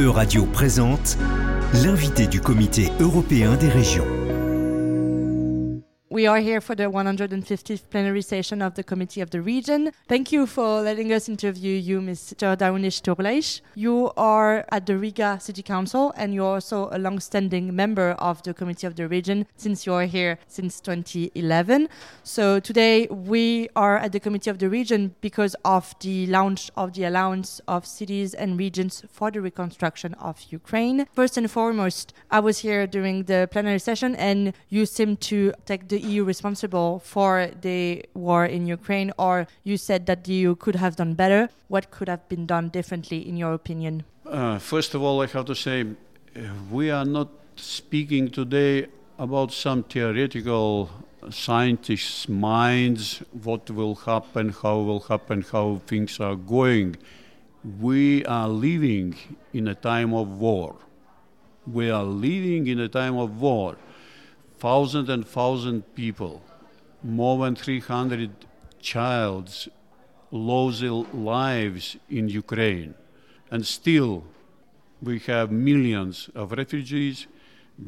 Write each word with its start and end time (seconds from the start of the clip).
Euradio 0.00 0.46
présente 0.46 1.18
l'invité 1.74 2.26
du 2.26 2.40
Comité 2.40 2.90
européen 3.00 3.56
des 3.56 3.68
régions. 3.68 4.19
We 6.12 6.26
are 6.26 6.38
here 6.40 6.60
for 6.60 6.74
the 6.74 6.90
150th 6.90 7.82
plenary 7.88 8.22
session 8.22 8.62
of 8.62 8.74
the 8.74 8.82
Committee 8.82 9.20
of 9.20 9.30
the 9.30 9.40
Region. 9.40 9.92
Thank 10.08 10.32
you 10.32 10.44
for 10.44 10.80
letting 10.80 11.12
us 11.12 11.28
interview 11.28 11.76
you, 11.76 12.00
Mr. 12.00 12.56
Dainis 12.56 13.00
Turlais. 13.00 13.60
You 13.76 14.10
are 14.16 14.64
at 14.72 14.86
the 14.86 14.98
Riga 14.98 15.38
City 15.40 15.62
Council 15.62 16.12
and 16.16 16.34
you're 16.34 16.54
also 16.54 16.88
a 16.90 16.98
long-standing 16.98 17.76
member 17.76 18.16
of 18.18 18.42
the 18.42 18.52
Committee 18.52 18.88
of 18.88 18.96
the 18.96 19.06
Region 19.06 19.46
since 19.56 19.86
you're 19.86 20.06
here 20.06 20.40
since 20.48 20.80
2011. 20.80 21.88
So 22.24 22.58
today 22.58 23.06
we 23.06 23.68
are 23.76 23.96
at 23.96 24.10
the 24.10 24.18
Committee 24.18 24.50
of 24.50 24.58
the 24.58 24.68
Region 24.68 25.14
because 25.20 25.54
of 25.64 25.94
the 26.00 26.26
launch 26.26 26.72
of 26.76 26.94
the 26.94 27.04
Alliance 27.04 27.60
of 27.68 27.86
Cities 27.86 28.34
and 28.34 28.58
Regions 28.58 29.04
for 29.12 29.30
the 29.30 29.40
Reconstruction 29.40 30.14
of 30.14 30.40
Ukraine. 30.50 31.06
First 31.12 31.36
and 31.36 31.48
foremost, 31.48 32.12
I 32.32 32.40
was 32.40 32.58
here 32.58 32.88
during 32.88 33.26
the 33.26 33.48
plenary 33.48 33.78
session 33.78 34.16
and 34.16 34.54
you 34.70 34.86
seem 34.86 35.16
to 35.18 35.52
take 35.66 35.86
the 35.86 35.99
EU 36.00 36.24
responsible 36.24 36.98
for 37.00 37.50
the 37.60 38.04
war 38.14 38.44
in 38.44 38.66
Ukraine, 38.66 39.12
or 39.18 39.46
you 39.64 39.76
said 39.76 40.06
that 40.06 40.24
the 40.24 40.32
EU 40.32 40.54
could 40.54 40.76
have 40.76 40.96
done 40.96 41.14
better. 41.14 41.48
What 41.68 41.90
could 41.90 42.08
have 42.08 42.28
been 42.28 42.46
done 42.46 42.68
differently, 42.68 43.26
in 43.28 43.36
your 43.36 43.52
opinion? 43.52 44.04
Uh, 44.26 44.58
first 44.58 44.94
of 44.94 45.02
all, 45.02 45.22
I 45.22 45.26
have 45.26 45.46
to 45.46 45.54
say 45.54 45.82
uh, 45.82 46.40
we 46.70 46.90
are 46.90 47.04
not 47.04 47.28
speaking 47.56 48.30
today 48.30 48.86
about 49.18 49.52
some 49.52 49.82
theoretical 49.82 50.90
scientists' 51.30 52.28
minds, 52.28 53.22
what 53.42 53.70
will 53.70 53.94
happen, 53.94 54.50
how 54.50 54.78
will 54.78 55.00
happen, 55.00 55.42
how 55.42 55.80
things 55.86 56.18
are 56.20 56.36
going. 56.36 56.96
We 57.80 58.24
are 58.24 58.48
living 58.48 59.16
in 59.52 59.68
a 59.68 59.74
time 59.74 60.14
of 60.14 60.28
war. 60.38 60.76
We 61.70 61.90
are 61.90 62.04
living 62.04 62.66
in 62.66 62.80
a 62.80 62.88
time 62.88 63.18
of 63.18 63.40
war 63.40 63.76
thousand 64.60 65.08
and 65.08 65.26
thousand 65.26 65.94
people, 65.94 66.42
more 67.02 67.44
than 67.44 67.56
300 67.56 68.30
childs 68.80 69.68
lost 70.30 70.82
lives 70.82 71.96
in 72.08 72.28
Ukraine. 72.28 72.94
And 73.50 73.66
still, 73.66 74.24
we 75.02 75.18
have 75.20 75.50
millions 75.50 76.28
of 76.34 76.52
refugees. 76.52 77.26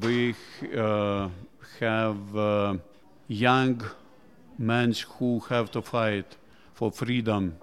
We 0.07 0.35
uh, 0.77 1.29
have 1.79 2.37
uh, 2.37 2.77
young 3.29 3.83
men 4.59 4.95
who 5.19 5.41
have 5.51 5.71
to 5.73 5.83
fight 5.83 6.37
for 6.73 6.91
freedom 6.91 7.57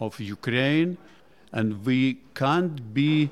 of 0.00 0.20
Ukraine, 0.20 0.98
and 1.52 1.84
we 1.84 2.20
can't 2.34 2.92
be 2.92 3.30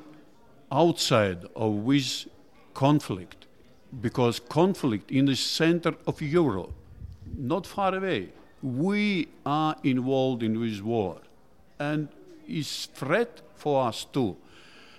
outside 0.70 1.44
of 1.54 1.86
this 1.86 2.26
conflict 2.74 3.45
because 4.00 4.40
conflict 4.40 5.10
in 5.10 5.26
the 5.26 5.36
center 5.36 5.94
of 6.06 6.20
Europe, 6.20 6.72
not 7.36 7.66
far 7.66 7.94
away, 7.94 8.30
we 8.62 9.28
are 9.44 9.76
involved 9.84 10.42
in 10.42 10.60
this 10.60 10.80
war, 10.80 11.20
and 11.78 12.08
it's 12.48 12.86
threat 12.86 13.40
for 13.54 13.86
us 13.86 14.04
too, 14.04 14.36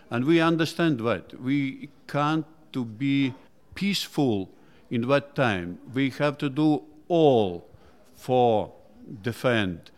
and 0.10 0.26
we 0.26 0.40
understand 0.40 1.00
that 1.00 1.40
we 1.42 1.90
can't 2.08 2.46
to 2.72 2.86
be 2.86 3.34
peaceful 3.76 4.50
in 4.90 5.08
that 5.08 5.36
time. 5.36 5.80
We 5.94 6.10
have 6.12 6.38
to 6.40 6.50
do 6.50 6.84
all 7.08 7.68
for 8.16 8.74
defend 9.22 9.92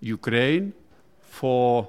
Ukraine, 0.00 0.72
for 1.20 1.88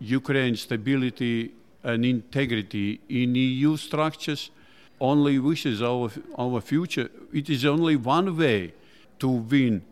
Ukraine 0.00 0.56
stability 0.56 1.52
and 1.82 2.04
integrity 2.04 3.00
in 3.08 3.34
EU 3.34 3.76
structures 3.76 4.50
only 5.00 5.38
wishes 5.38 5.82
our, 5.82 6.10
our 6.38 6.60
future, 6.60 7.10
it 7.32 7.50
is 7.50 7.64
only 7.64 7.96
one 7.96 8.36
way 8.36 8.72
to 9.18 9.28
win 9.28 9.82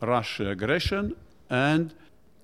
Russia 0.00 0.50
aggression 0.50 1.14
and 1.50 1.94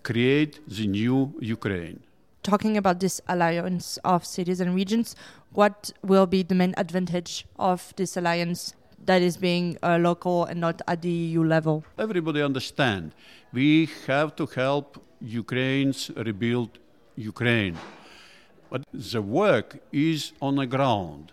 create 0.03 0.61
the 0.69 0.87
new 0.87 1.35
Ukraine. 1.41 2.01
Talking 2.43 2.77
about 2.77 3.01
this 3.01 3.21
alliance 3.29 3.99
of 4.05 4.25
cities 4.25 4.61
and 4.61 4.75
regions, 4.75 5.17
what 5.53 5.93
will 6.03 6.27
be 6.27 6.43
the 6.43 6.55
main 6.55 6.75
advantage 6.77 7.47
of 7.59 7.95
this 7.97 8.17
alliance 8.17 8.75
that 9.07 9.23
is 9.23 9.37
being 9.37 9.79
uh, 9.83 9.99
local 9.99 10.45
and 10.45 10.61
not 10.61 10.83
at 10.87 11.03
the 11.03 11.11
EU 11.11 11.43
level? 11.43 11.85
Everybody 11.99 12.43
understand 12.43 13.13
we 13.53 13.89
have 14.07 14.35
to 14.37 14.47
help 14.47 15.03
Ukraine's 15.21 16.11
rebuild 16.17 16.79
Ukraine. 17.17 17.77
But 18.69 18.83
the 18.93 19.23
work 19.23 19.79
is 19.93 20.33
on 20.43 20.57
the 20.57 20.67
ground 20.67 21.33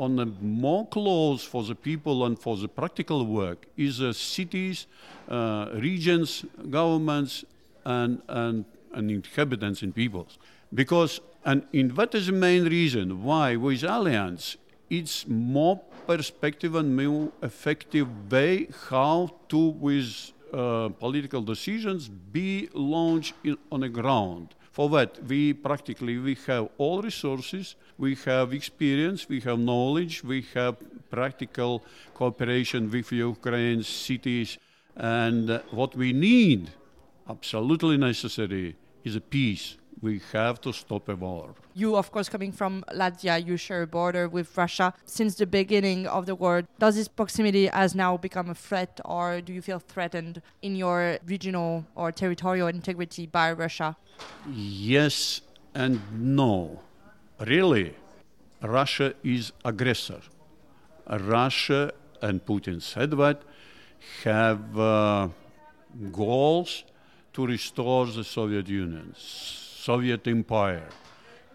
on 0.00 0.16
the 0.16 0.24
more 0.40 0.86
close 0.86 1.44
for 1.44 1.62
the 1.62 1.74
people 1.74 2.24
and 2.24 2.38
for 2.38 2.56
the 2.56 2.66
practical 2.66 3.26
work 3.26 3.66
is 3.76 3.98
the 3.98 4.14
cities, 4.14 4.86
uh, 5.28 5.68
regions, 5.74 6.46
governments, 6.70 7.44
and, 7.84 8.22
and, 8.28 8.64
and 8.94 9.10
inhabitants 9.10 9.82
and 9.82 9.94
peoples. 9.94 10.38
Because, 10.72 11.20
and 11.44 11.66
in 11.74 11.94
that 11.96 12.14
is 12.14 12.28
the 12.28 12.32
main 12.32 12.64
reason 12.64 13.22
why 13.22 13.56
with 13.56 13.82
Alliance, 13.82 14.56
it's 14.88 15.28
more 15.28 15.76
perspective 16.06 16.74
and 16.76 16.96
more 16.96 17.30
effective 17.42 18.08
way 18.32 18.68
how 18.88 19.28
to, 19.50 19.58
with 19.58 20.32
uh, 20.54 20.88
political 20.98 21.42
decisions, 21.42 22.08
be 22.08 22.70
launched 22.72 23.34
in, 23.44 23.58
on 23.70 23.80
the 23.80 23.88
ground. 23.90 24.54
For 24.80 24.88
that, 24.96 25.22
we 25.28 25.52
practically 25.52 26.16
we 26.16 26.38
have 26.46 26.70
all 26.78 27.02
resources, 27.02 27.74
we 27.98 28.14
have 28.24 28.54
experience, 28.54 29.28
we 29.28 29.40
have 29.40 29.58
knowledge, 29.58 30.24
we 30.24 30.46
have 30.54 30.76
practical 31.10 31.84
cooperation 32.14 32.90
with 32.90 33.12
Ukraine's 33.12 33.86
cities, 33.86 34.56
and 34.96 35.60
what 35.70 35.94
we 35.94 36.14
need, 36.14 36.70
absolutely 37.28 37.98
necessary, 37.98 38.74
is 39.04 39.16
a 39.16 39.20
peace 39.20 39.76
we 40.02 40.20
have 40.32 40.60
to 40.62 40.72
stop 40.72 41.08
a 41.08 41.14
war. 41.14 41.54
You, 41.74 41.96
of 41.96 42.10
course, 42.10 42.28
coming 42.28 42.52
from 42.52 42.84
Latvia, 42.92 43.44
you 43.44 43.56
share 43.56 43.82
a 43.82 43.86
border 43.86 44.28
with 44.28 44.56
Russia. 44.56 44.94
Since 45.04 45.34
the 45.36 45.46
beginning 45.46 46.06
of 46.06 46.26
the 46.26 46.34
war, 46.34 46.64
does 46.78 46.96
this 46.96 47.08
proximity 47.08 47.66
has 47.66 47.94
now 47.94 48.16
become 48.16 48.50
a 48.50 48.54
threat, 48.54 49.00
or 49.04 49.40
do 49.40 49.52
you 49.52 49.62
feel 49.62 49.78
threatened 49.78 50.42
in 50.62 50.74
your 50.76 51.18
regional 51.26 51.84
or 51.94 52.12
territorial 52.12 52.68
integrity 52.68 53.26
by 53.26 53.52
Russia? 53.52 53.96
Yes 54.50 55.42
and 55.74 56.00
no. 56.12 56.80
Really, 57.46 57.94
Russia 58.62 59.14
is 59.22 59.52
aggressor. 59.64 60.20
Russia 61.08 61.92
and 62.22 62.44
Putin 62.44 62.80
said 62.82 63.10
that 63.12 63.42
have 64.24 64.78
uh, 64.78 65.28
goals 66.12 66.84
to 67.32 67.46
restore 67.46 68.06
the 68.06 68.24
Soviet 68.24 68.68
Union 68.68 69.14
Soviet 69.80 70.28
Empire. 70.28 70.88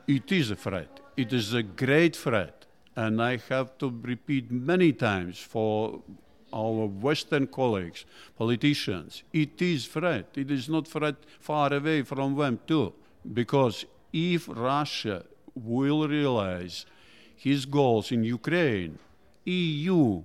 It 0.08 0.32
is 0.32 0.50
a 0.50 0.56
threat. 0.56 1.00
It 1.16 1.32
is 1.32 1.54
a 1.54 1.62
great 1.62 2.16
threat. 2.16 2.66
And 2.96 3.22
I 3.22 3.38
have 3.50 3.78
to 3.78 3.94
repeat 4.02 4.50
many 4.50 4.94
times 4.94 5.38
for 5.38 6.02
our 6.52 6.88
Western 6.88 7.46
colleagues, 7.46 8.06
politicians, 8.38 9.24
it 9.34 9.62
is 9.62 9.86
threat. 9.86 10.30
It 10.36 10.50
is 10.50 10.70
not 10.70 10.88
threat 10.88 11.18
far 11.40 11.72
away 11.74 12.02
from 12.02 12.36
them 12.36 12.60
too. 12.66 12.94
Because 13.34 13.86
if 14.12 14.48
Russia 14.48 15.26
will 15.54 16.08
realize 16.08 16.86
his 17.36 17.66
goals 17.66 18.12
in 18.12 18.24
Ukraine, 18.24 18.98
EU, 19.44 20.24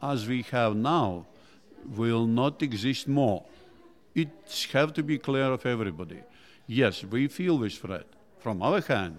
as 0.00 0.26
we 0.26 0.42
have 0.52 0.74
now, 0.74 1.26
will 1.84 2.26
not 2.26 2.62
exist 2.62 3.08
more. 3.08 3.44
It 4.14 4.30
have 4.72 4.94
to 4.94 5.02
be 5.02 5.18
clear 5.18 5.52
of 5.52 5.66
everybody. 5.66 6.22
Yes, 6.66 7.04
we 7.04 7.28
feel 7.28 7.58
this 7.58 7.78
threat. 7.78 8.06
From 8.40 8.60
our 8.60 8.80
hand, 8.80 9.18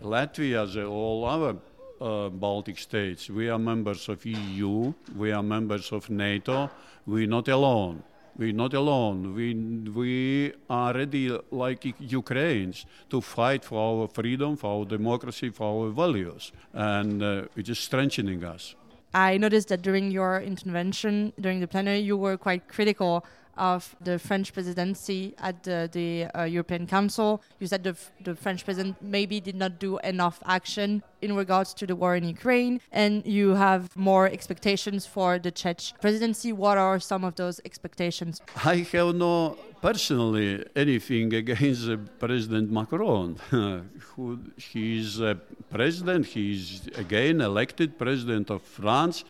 Latvia, 0.00 0.62
as 0.62 0.76
all 0.76 1.24
other 1.24 1.56
uh, 2.00 2.28
Baltic 2.28 2.78
states, 2.78 3.28
we 3.28 3.48
are 3.48 3.58
members 3.58 4.08
of 4.08 4.24
EU, 4.24 4.92
we 5.16 5.32
are 5.32 5.42
members 5.42 5.90
of 5.90 6.08
NATO, 6.08 6.70
we're 7.04 7.26
not 7.26 7.48
alone. 7.48 8.02
We're 8.38 8.52
not 8.52 8.74
alone. 8.74 9.34
We, 9.34 9.54
we 9.90 10.52
are 10.68 10.92
ready, 10.92 11.36
like 11.50 11.94
Ukrainians, 11.98 12.84
to 13.08 13.22
fight 13.22 13.64
for 13.64 13.78
our 13.80 14.08
freedom, 14.08 14.56
for 14.58 14.80
our 14.80 14.84
democracy, 14.84 15.48
for 15.48 15.86
our 15.86 15.90
values. 15.90 16.52
And 16.74 17.22
uh, 17.22 17.44
it 17.56 17.70
is 17.70 17.78
strengthening 17.78 18.44
us. 18.44 18.74
I 19.14 19.38
noticed 19.38 19.68
that 19.68 19.80
during 19.80 20.10
your 20.10 20.42
intervention, 20.42 21.32
during 21.40 21.60
the 21.60 21.66
plenary, 21.66 22.00
you 22.00 22.18
were 22.18 22.36
quite 22.36 22.68
critical 22.68 23.24
of 23.56 23.96
the 24.00 24.18
French 24.18 24.52
presidency 24.52 25.34
at 25.38 25.62
the, 25.62 25.88
the 25.92 26.26
uh, 26.38 26.44
European 26.44 26.86
Council. 26.86 27.42
You 27.60 27.66
said 27.66 27.84
the, 27.84 27.90
f- 27.90 28.12
the 28.22 28.34
French 28.34 28.64
president 28.64 28.96
maybe 29.00 29.40
did 29.40 29.56
not 29.56 29.78
do 29.78 29.98
enough 29.98 30.42
action 30.46 31.02
in 31.22 31.34
regards 31.34 31.74
to 31.74 31.86
the 31.86 31.96
war 31.96 32.14
in 32.16 32.24
Ukraine, 32.28 32.80
and 32.92 33.24
you 33.26 33.54
have 33.54 33.96
more 33.96 34.26
expectations 34.26 35.06
for 35.06 35.38
the 35.38 35.50
Czech 35.50 35.80
presidency. 36.00 36.52
What 36.52 36.78
are 36.78 36.98
some 37.00 37.24
of 37.24 37.34
those 37.36 37.60
expectations? 37.64 38.40
I 38.64 38.76
have 38.92 39.14
no 39.14 39.56
personally 39.82 40.64
anything 40.74 41.32
against 41.34 41.88
President 42.18 42.70
Macron. 42.70 43.36
Who 43.50 44.38
he 44.56 44.98
is 45.00 45.20
a 45.20 45.38
president, 45.70 46.26
he 46.26 46.52
is 46.54 46.88
again 46.96 47.40
elected 47.40 47.98
president 47.98 48.50
of 48.50 48.62
France, 48.62 49.24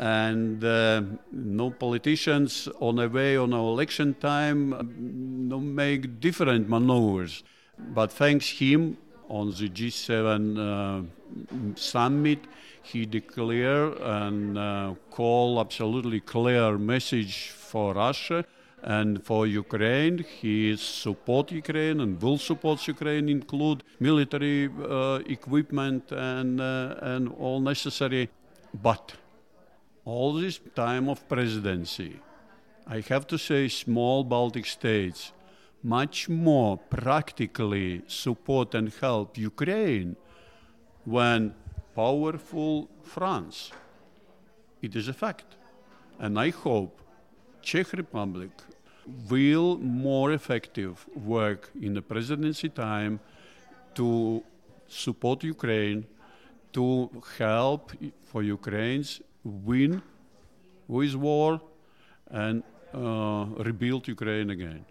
and 0.00 0.64
uh, 0.64 1.02
no 1.30 1.68
politicians 1.70 2.68
on 2.80 2.96
the 2.96 3.08
way 3.08 3.36
on 3.36 3.52
our 3.52 3.68
election 3.76 4.14
time 4.14 4.70
no 5.48 5.60
make 5.60 6.18
different 6.18 6.70
maneuvers. 6.70 7.44
But 7.78 8.10
thanks 8.10 8.48
him 8.48 8.96
on 9.28 9.50
the 9.50 9.68
G7 9.68 10.56
uh, 10.58 11.76
summit, 11.76 12.38
he 12.82 13.04
declared 13.04 13.98
and 14.00 14.56
uh, 14.56 14.94
call 15.10 15.60
absolutely 15.60 16.20
clear 16.20 16.78
message 16.78 17.50
for 17.50 17.92
Russia 17.92 18.46
and 18.82 19.22
for 19.22 19.46
Ukraine. 19.46 20.24
He 20.40 20.76
support 20.78 21.52
Ukraine 21.52 22.00
and 22.00 22.20
will 22.22 22.38
support 22.38 22.88
Ukraine, 22.88 23.28
include 23.28 23.84
military 24.00 24.70
uh, 24.82 25.20
equipment 25.26 26.10
and 26.10 26.58
uh, 26.58 26.94
and 27.02 27.28
all 27.38 27.60
necessary. 27.60 28.30
But 28.72 29.12
all 30.04 30.34
this 30.34 30.60
time 30.74 31.08
of 31.08 31.28
presidency, 31.28 32.20
I 32.86 33.00
have 33.08 33.26
to 33.28 33.38
say, 33.38 33.68
small 33.68 34.24
Baltic 34.24 34.66
states 34.66 35.32
much 35.82 36.28
more 36.28 36.76
practically 36.76 38.02
support 38.06 38.74
and 38.74 38.92
help 39.00 39.38
Ukraine 39.38 40.16
when 41.04 41.54
powerful 41.94 42.88
France. 43.02 43.70
It 44.82 44.94
is 44.96 45.08
a 45.08 45.12
fact. 45.12 45.56
And 46.18 46.38
I 46.38 46.50
hope 46.50 47.00
Czech 47.62 47.92
Republic 47.92 48.50
will 49.28 49.78
more 49.78 50.32
effective 50.32 51.06
work 51.14 51.70
in 51.80 51.94
the 51.94 52.02
presidency 52.02 52.68
time 52.68 53.20
to 53.94 54.42
support 54.88 55.42
Ukraine, 55.44 56.06
to 56.72 57.10
help 57.38 57.92
for 58.26 58.42
Ukraine's 58.42 59.20
win 59.44 60.02
with 60.88 61.14
war 61.14 61.60
and 62.30 62.62
uh, 62.94 63.46
rebuild 63.58 64.08
Ukraine 64.08 64.50
again. 64.50 64.84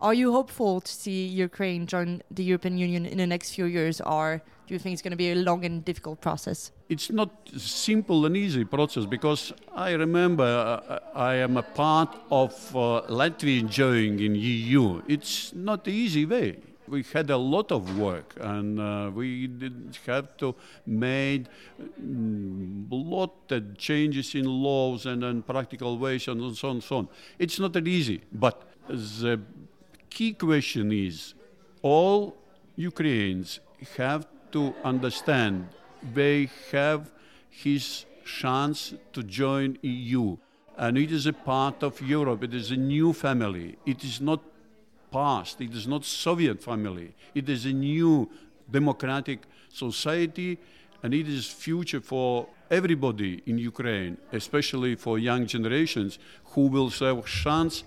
Are 0.00 0.14
you 0.14 0.32
hopeful 0.32 0.80
to 0.80 0.90
see 0.90 1.26
Ukraine 1.26 1.86
join 1.86 2.22
the 2.30 2.42
European 2.42 2.78
Union 2.78 3.04
in 3.04 3.18
the 3.18 3.26
next 3.26 3.50
few 3.50 3.66
years, 3.66 4.00
or 4.00 4.40
do 4.66 4.72
you 4.74 4.78
think 4.78 4.94
it's 4.94 5.02
going 5.02 5.10
to 5.10 5.16
be 5.16 5.32
a 5.32 5.34
long 5.34 5.64
and 5.66 5.84
difficult 5.84 6.22
process? 6.22 6.72
It's 6.88 7.10
not 7.10 7.30
simple 7.58 8.24
and 8.24 8.34
easy 8.34 8.64
process 8.64 9.04
because 9.04 9.52
I 9.74 9.92
remember 9.92 10.44
uh, 10.44 11.00
I 11.14 11.34
am 11.34 11.58
a 11.58 11.62
part 11.62 12.16
of 12.30 12.52
uh, 12.74 13.02
Latvia 13.10 13.68
joining 13.68 14.20
in 14.20 14.34
EU. 14.36 15.02
It's 15.06 15.52
not 15.52 15.84
the 15.84 15.92
easy 15.92 16.24
way. 16.24 16.56
We 16.90 17.04
had 17.12 17.30
a 17.30 17.36
lot 17.36 17.70
of 17.70 17.96
work 17.96 18.34
and 18.40 18.80
uh, 18.80 19.10
we 19.14 19.46
did 19.46 19.96
have 20.06 20.36
to 20.38 20.56
make 20.84 21.46
a 21.78 22.94
lot 22.94 23.34
of 23.50 23.78
changes 23.78 24.34
in 24.34 24.44
laws 24.44 25.06
and, 25.06 25.22
and 25.22 25.46
practical 25.46 25.98
ways 25.98 26.26
and 26.26 26.56
so 26.56 26.68
on 26.68 26.76
and 26.76 26.84
so 26.84 26.96
on. 26.96 27.08
It's 27.38 27.60
not 27.60 27.72
that 27.74 27.86
easy, 27.86 28.22
but 28.32 28.62
the 28.88 29.40
key 30.10 30.32
question 30.32 30.90
is 30.90 31.34
all 31.80 32.36
Ukrainians 32.74 33.60
have 33.96 34.26
to 34.50 34.74
understand 34.82 35.68
they 36.14 36.50
have 36.72 37.12
his 37.48 38.04
chance 38.24 38.94
to 39.12 39.22
join 39.22 39.78
EU 39.82 40.36
and 40.76 40.96
it 40.96 41.12
is 41.12 41.26
a 41.26 41.32
part 41.32 41.82
of 41.82 42.00
Europe. 42.00 42.42
It 42.42 42.54
is 42.54 42.70
a 42.70 42.76
new 42.76 43.12
family. 43.12 43.76
It 43.84 44.02
is 44.02 44.20
not 44.20 44.40
past. 45.10 45.60
It 45.60 45.74
is 45.74 45.86
not 45.86 46.04
Soviet 46.04 46.62
family. 46.62 47.14
It 47.34 47.48
is 47.48 47.64
a 47.66 47.72
new 47.72 48.30
democratic 48.70 49.40
society 49.72 50.58
and 51.02 51.14
it 51.14 51.28
is 51.28 51.46
future 51.46 52.00
for 52.00 52.46
everybody 52.70 53.42
in 53.46 53.58
Ukraine 53.58 54.16
especially 54.32 54.94
for 54.94 55.18
young 55.18 55.46
generations 55.46 56.18
who 56.52 56.66
will 56.66 56.90
have 56.90 57.24
chance 57.26 57.84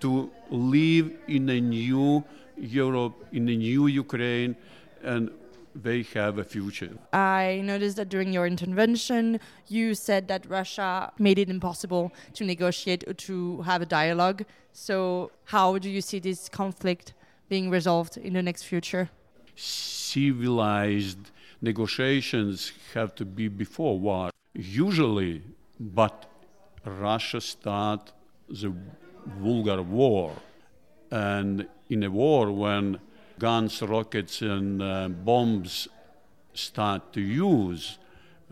to 0.00 0.30
live 0.50 1.12
in 1.28 1.48
a 1.48 1.60
new 1.60 2.24
Europe, 2.56 3.14
in 3.32 3.48
a 3.48 3.56
new 3.56 3.86
Ukraine, 3.86 4.56
and 5.02 5.30
they 5.74 6.02
have 6.14 6.38
a 6.38 6.44
future. 6.44 6.96
I 7.12 7.62
noticed 7.64 7.96
that 7.96 8.08
during 8.08 8.32
your 8.32 8.46
intervention, 8.46 9.40
you 9.68 9.94
said 9.94 10.28
that 10.28 10.46
Russia 10.48 11.12
made 11.18 11.38
it 11.38 11.48
impossible 11.48 12.12
to 12.34 12.44
negotiate 12.44 13.04
or 13.06 13.14
to 13.14 13.62
have 13.62 13.82
a 13.82 13.86
dialogue. 13.86 14.44
So, 14.72 15.30
how 15.44 15.78
do 15.78 15.90
you 15.90 16.00
see 16.00 16.18
this 16.18 16.48
conflict 16.48 17.14
being 17.48 17.70
resolved 17.70 18.16
in 18.16 18.32
the 18.32 18.42
next 18.42 18.64
future? 18.64 19.10
Civilized 19.56 21.30
negotiations 21.60 22.72
have 22.94 23.14
to 23.14 23.24
be 23.24 23.48
before 23.48 23.98
war, 23.98 24.30
usually, 24.54 25.42
but 25.78 26.26
Russia 26.84 27.40
start 27.40 28.12
the 28.48 28.72
vulgar 29.38 29.82
war. 29.82 30.32
And 31.10 31.66
in 31.88 32.02
a 32.02 32.10
war, 32.10 32.50
when 32.50 32.98
guns, 33.42 33.82
rockets, 33.82 34.40
and 34.40 34.80
uh, 34.80 35.08
bombs 35.08 35.88
start 36.54 37.12
to 37.12 37.20
use, 37.20 37.98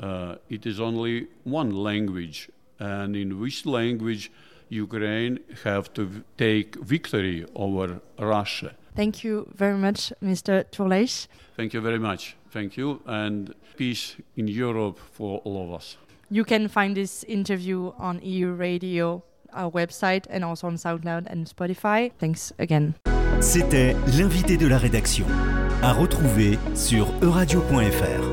uh, 0.00 0.34
it 0.48 0.66
is 0.66 0.80
only 0.80 1.28
one 1.44 1.70
language. 1.70 2.50
And 2.80 3.14
in 3.14 3.38
which 3.38 3.66
language 3.66 4.32
Ukraine 4.68 5.38
have 5.64 5.92
to 5.94 6.02
take 6.36 6.76
victory 6.94 7.46
over 7.54 8.00
Russia. 8.18 8.70
Thank 8.96 9.22
you 9.24 9.46
very 9.54 9.78
much, 9.78 10.12
Mr. 10.22 10.64
Turlais. 10.72 11.28
Thank 11.56 11.72
you 11.74 11.80
very 11.80 11.98
much. 11.98 12.36
Thank 12.50 12.76
you. 12.76 13.00
And 13.06 13.54
peace 13.76 14.16
in 14.36 14.48
Europe 14.48 14.98
for 15.12 15.40
all 15.44 15.64
of 15.66 15.70
us. 15.80 15.96
You 16.30 16.44
can 16.44 16.68
find 16.68 16.96
this 16.96 17.24
interview 17.24 17.92
on 17.98 18.20
Euradio 18.20 19.22
our 19.52 19.70
website 19.70 20.26
and 20.30 20.44
also 20.44 20.66
on 20.68 20.76
SoundCloud 20.76 21.26
and 21.26 21.46
Spotify. 21.46 22.12
Thanks 22.18 22.52
again. 22.58 22.94
C'était 23.40 23.96
l'invité 24.18 24.58
de 24.58 24.66
la 24.66 24.76
rédaction. 24.76 25.24
À 25.82 25.94
retrouver 25.94 26.58
sur 26.74 27.08
euradio.fr. 27.22 28.29